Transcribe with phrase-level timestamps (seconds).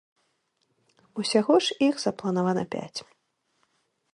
[1.23, 2.99] Усяго ж іх запланавана пяць.